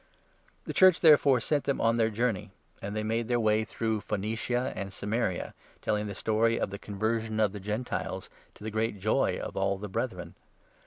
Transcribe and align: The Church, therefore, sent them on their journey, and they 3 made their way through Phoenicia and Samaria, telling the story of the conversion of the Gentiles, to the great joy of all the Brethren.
The 0.65 0.73
Church, 0.73 0.99
therefore, 1.01 1.39
sent 1.39 1.65
them 1.65 1.79
on 1.79 1.97
their 1.97 2.09
journey, 2.09 2.49
and 2.81 2.95
they 2.95 3.01
3 3.01 3.07
made 3.07 3.27
their 3.27 3.39
way 3.39 3.63
through 3.63 4.01
Phoenicia 4.01 4.73
and 4.75 4.91
Samaria, 4.91 5.53
telling 5.79 6.07
the 6.07 6.15
story 6.15 6.59
of 6.59 6.71
the 6.71 6.79
conversion 6.79 7.39
of 7.39 7.53
the 7.53 7.59
Gentiles, 7.59 8.27
to 8.55 8.63
the 8.63 8.71
great 8.71 8.97
joy 8.97 9.37
of 9.37 9.55
all 9.55 9.77
the 9.77 9.87
Brethren. 9.89 10.33